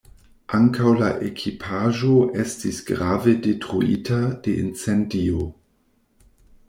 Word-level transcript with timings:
Ankaŭ 0.59 0.93
la 1.01 1.09
ekipaĵo 1.27 2.09
estis 2.45 2.79
grave 2.87 3.35
detruita 3.47 4.21
de 4.49 4.57
incendio. 4.63 5.47